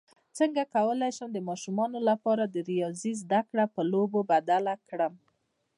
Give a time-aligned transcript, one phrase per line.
[0.37, 5.13] څنګه کولی شم د ماشومانو لپاره د ریاضي زدکړه په لوبو بدله کړم